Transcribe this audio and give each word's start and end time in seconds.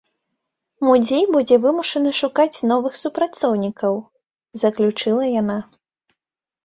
Музей 0.87 1.25
будзе 1.35 1.55
вымушаны 1.65 2.09
шукаць 2.21 2.63
новых 2.71 2.93
супрацоўнікаў, 3.03 3.93
заключыла 4.63 5.23
яна. 5.41 5.59